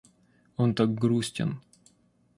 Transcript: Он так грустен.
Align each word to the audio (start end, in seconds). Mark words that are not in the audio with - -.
Он 0.57 0.73
так 0.73 0.95
грустен. 0.95 1.57